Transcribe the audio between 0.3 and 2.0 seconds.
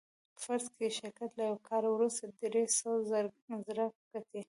فرض کړئ شرکت له یوه کال